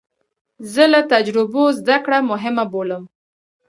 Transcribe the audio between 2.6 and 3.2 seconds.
بولم.